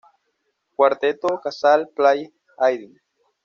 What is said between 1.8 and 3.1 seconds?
play Haydn.